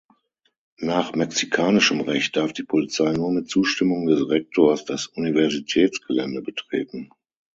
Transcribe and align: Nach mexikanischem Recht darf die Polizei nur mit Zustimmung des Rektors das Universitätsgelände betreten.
Nach 0.79 1.13
mexikanischem 1.13 2.01
Recht 2.01 2.35
darf 2.35 2.53
die 2.53 2.63
Polizei 2.63 3.13
nur 3.13 3.31
mit 3.31 3.51
Zustimmung 3.51 4.07
des 4.07 4.27
Rektors 4.29 4.83
das 4.83 5.05
Universitätsgelände 5.05 6.41
betreten. 6.41 7.11